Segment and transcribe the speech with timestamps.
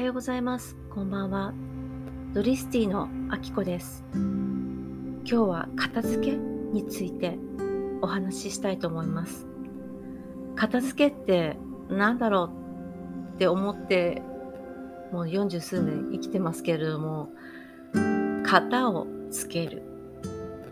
[0.00, 0.78] はようございます。
[0.88, 1.52] こんばんは。
[2.32, 4.02] ドリスティのあきこです。
[4.14, 7.36] 今日は片付けについて
[8.00, 9.46] お話ししたいと思います。
[10.56, 11.58] 片付けって
[11.90, 14.22] 何だろうって思って
[15.12, 17.28] もう40数年生きてますけれども、
[18.42, 19.82] 型をつける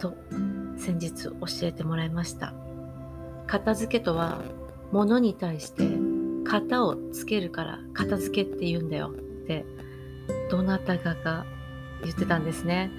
[0.00, 0.14] と
[0.76, 2.52] 先日教えてもらいました。
[3.46, 4.42] 片付けとは
[4.92, 5.88] 物に対して
[6.44, 9.64] 型をつけるから片付けって言うんだよって
[10.50, 11.46] どなたかが
[12.02, 12.90] 言ってたんですね。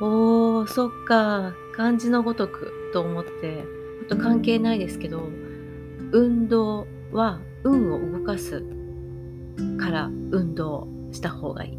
[0.00, 3.64] おー、そっか、漢字のごとくと思って、
[4.08, 5.28] と関係ないですけど、
[6.12, 8.62] 運動は運を動かす
[9.78, 11.78] から運動した方がいい。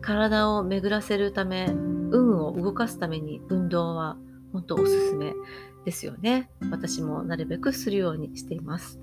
[0.00, 4.16] 体を巡らせるため、運を動かすために運動は
[4.52, 5.34] 本当おすすめ
[5.84, 6.50] ですよね。
[6.70, 9.00] 私もなるべくするようにしています。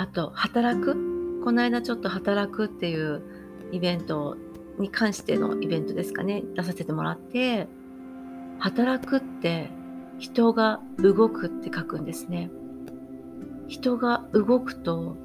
[0.00, 1.42] あと、働く？
[1.44, 3.20] この間ちょっと働くっていう
[3.70, 4.34] イベント
[4.78, 7.68] に関してのイベントですかね、出させてもらって、
[8.60, 9.68] 働くって
[10.18, 12.50] 人が動くって書くんですね。
[13.68, 15.18] 人が動くと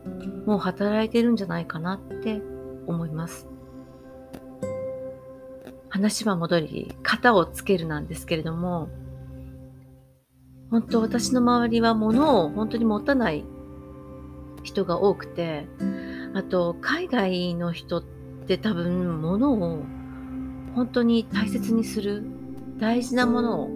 [0.46, 2.42] もう働いてるんじゃないかなって
[2.86, 3.48] 思います。
[5.88, 8.90] 話は戻り、型をつけるなんですけれども、
[10.70, 13.46] 本当私の周りは物を本当に持たない
[14.66, 15.68] 人が多くて、
[16.34, 19.84] あと海外の人って多分物を
[20.76, 22.24] 本当に大切にする、
[22.78, 23.70] 大事なものを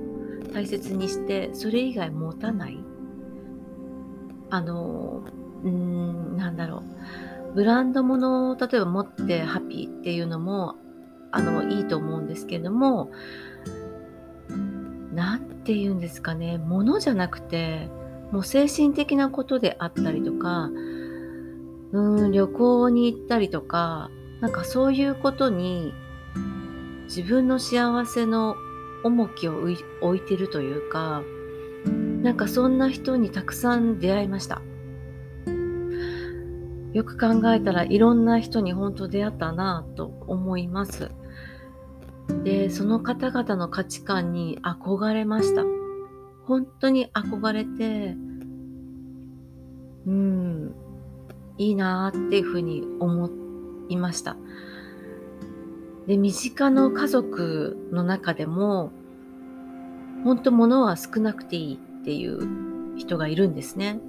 [0.53, 2.77] 大切にして、それ以外持たない。
[4.49, 5.23] あの、
[5.63, 6.83] うん、なんだろ
[7.51, 7.53] う。
[7.53, 10.75] ブランド物を例えば持ってハッピーっていうのも、
[11.31, 13.11] あの、いいと思うんですけれども、
[15.13, 17.89] なんて言うんですかね、物じゃなくて、
[18.31, 20.69] もう精神的なことであったりとか、
[21.91, 24.11] うん、旅行に行ったりとか、
[24.41, 25.93] なんかそういうことに
[27.05, 28.55] 自分の幸せの
[29.03, 29.59] 重きを
[30.01, 31.23] 置いてるというか、
[32.21, 34.61] なんかそんな人にたくさん出会いました。
[36.93, 41.11] よく考えたらいろんな人に本当出会ったなぁと思います。
[42.43, 45.78] で、その方々の価値観に憧れました。
[46.49, 48.15] 本当に憧れて、
[50.07, 50.73] うん、
[51.59, 53.29] いいなーっていうふうに思
[53.87, 54.35] いました。
[56.07, 58.91] で、身近の家族の中でも、
[60.23, 64.01] 本当物は少なくていいっていう人がいるんですね。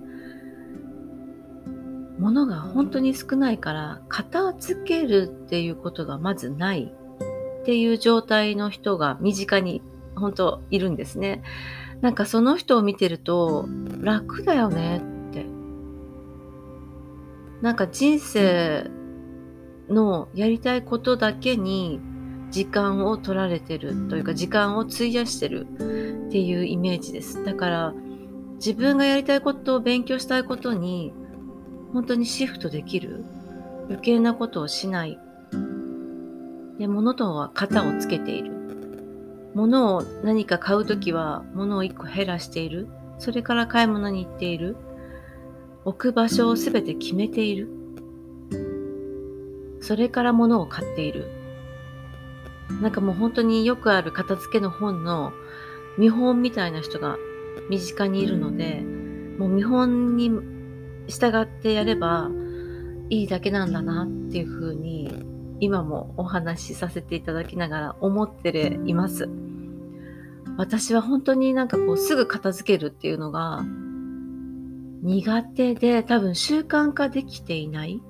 [2.19, 6.91] 物が本当に少ないから、片付けるっていうことがまずない
[7.61, 9.83] っていう状態の人が身近に
[10.17, 11.43] 本当いるんですね。
[12.01, 13.69] なんかその人を見てると
[14.01, 15.47] 楽だよねって。
[17.61, 18.91] なんか人生
[19.89, 22.01] のやりたいことだけに
[22.51, 25.67] 時間を取られてるというか時間を費やしてる
[26.29, 27.45] っていうイメージです。
[27.45, 27.95] だから
[28.55, 31.13] 自分がやりたいことを勉強したいことに
[31.93, 33.25] 本当にシフトできる
[33.89, 35.19] 余計なことをしない
[36.79, 38.60] で物とは型をつけている
[39.55, 42.89] 物を何か買うときは物を一個減らしている。
[43.19, 44.77] それから買い物に行っている。
[45.85, 47.69] 置く場所をすべて決めている。
[49.81, 51.31] それから物を買っている。
[52.81, 55.33] なんかもう本当によくある片付けの本の
[55.99, 57.17] 見本みたいな人が
[57.69, 58.83] 身近にいるので、
[59.39, 60.31] もう見本に
[61.09, 62.31] 従ってやれば
[63.09, 65.13] いいだけなんだなっていうふうに
[65.61, 69.29] 今もお話しさせていただきながら思っています。
[70.57, 73.65] 私は本当になんかこうすぐ片付けるっていうのが
[75.03, 78.03] 苦手で多分習慣化できていない。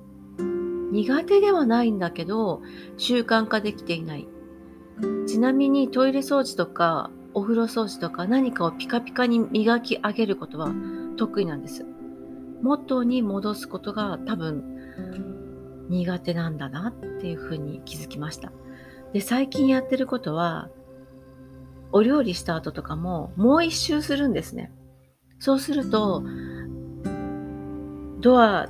[0.91, 2.61] 苦手ではないんだけど
[2.97, 4.27] 習慣化できていない。
[5.27, 10.73] ちなみにトイレ掃除とかお風呂掃除とか何かをピカピカに磨き上げることは
[11.17, 11.85] 得意なんです。
[12.61, 14.63] 元に戻すことが多分
[15.91, 18.51] 苦手なんだなっていうふうに気づきました。
[19.13, 20.69] で、最近やってることは、
[21.91, 24.71] お料理した後とかももう一周するんですね。
[25.39, 26.23] そうすると、
[28.21, 28.69] ドア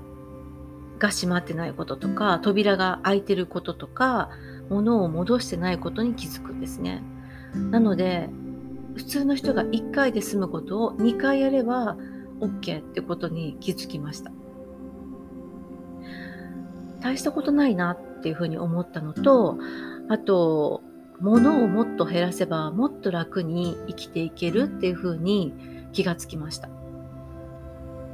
[0.97, 4.29] が閉まってないこととか、扉が開いてることとか、
[4.69, 7.03] 物を戻してないことに気づくんですね。
[7.53, 8.29] なので、
[8.95, 11.97] 普通の人が1回で済むことを2回やれば
[12.39, 14.31] OK ってことに気づきました。
[17.01, 19.57] 大したことないなっていうふうに思ったのと、
[20.09, 20.83] あと、
[21.19, 25.53] 物をもっと減らせばもっと楽に生きていけるっていうふうに
[25.93, 26.69] 気がつきました。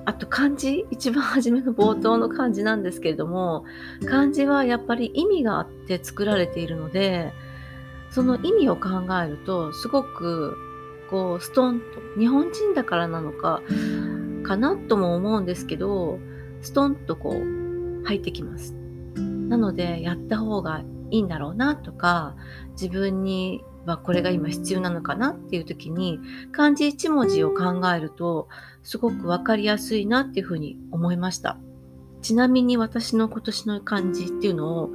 [0.05, 3.65] あと漢字、一番初めの冒頭の漢字なんですけれども、
[4.05, 7.33] 漢字はやっぱり意味があって作られているので、
[8.09, 8.89] その意味を考
[9.21, 10.55] えると、すごく、
[11.09, 11.85] こう、ストンと、
[12.17, 13.61] 日本人だからなのか、
[14.43, 16.19] かなとも思うんですけど、
[16.61, 17.66] ストンとこう、
[18.07, 18.73] 入ってきます。
[19.49, 22.35] なので、やった方がいいんだろうなとか、
[22.71, 26.19] 自分にはこれが今必要なのかなっていう時に、
[26.51, 28.47] 漢字一文字を考えると、
[28.83, 31.57] すごくわかりやすいなっていうふうに思いました。
[32.21, 34.89] ちなみに私の今年の漢字っていうのを、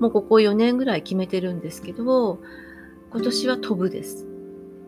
[0.00, 2.40] もうここ4年ぐらい決めてるんですけど、
[3.10, 4.26] 今年は飛ぶです。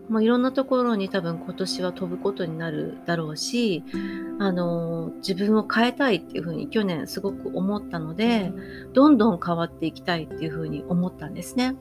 [0.09, 3.83] もういろんなところに多分今年は飛ぶことになるだろうし、
[4.39, 8.53] あの、自分を変えたいっていうふうに去年すごく思ったので、
[8.93, 11.77] どんどん変わっていきたいっていうふうに思ったんですね。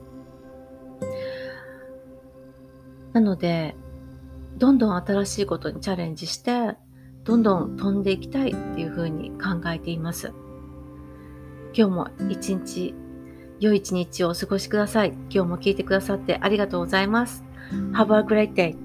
[3.14, 3.76] なので、
[4.58, 6.76] どんどん新しいことにチャレンジして、
[7.24, 10.34] どんどん飛んでいきたいっていうふうに考えています。
[11.78, 12.96] 今日も一日、
[13.60, 15.14] 良い一日をお過ごしください。
[15.30, 17.45] 今日も聞いてくださってありがとうございます。
[17.94, 18.76] Have a great day.